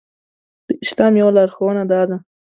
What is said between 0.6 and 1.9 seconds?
د اسلام يوه لارښوونه